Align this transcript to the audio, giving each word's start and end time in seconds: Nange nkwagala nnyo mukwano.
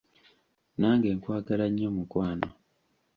Nange 0.79 1.09
nkwagala 1.17 1.65
nnyo 1.69 1.89
mukwano. 1.95 2.49